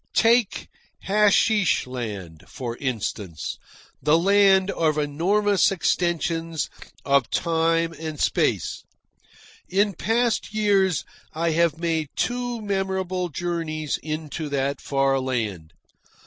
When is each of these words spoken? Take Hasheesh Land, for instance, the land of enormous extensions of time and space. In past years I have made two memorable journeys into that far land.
Take 0.15 0.67
Hasheesh 1.05 1.85
Land, 1.85 2.45
for 2.47 2.75
instance, 2.77 3.59
the 4.01 4.17
land 4.17 4.71
of 4.71 4.97
enormous 4.97 5.71
extensions 5.71 6.71
of 7.05 7.29
time 7.29 7.93
and 7.99 8.19
space. 8.19 8.83
In 9.69 9.93
past 9.93 10.55
years 10.55 11.05
I 11.33 11.51
have 11.51 11.77
made 11.77 12.09
two 12.15 12.63
memorable 12.63 13.29
journeys 13.29 13.99
into 14.01 14.49
that 14.49 14.81
far 14.81 15.19
land. 15.19 15.71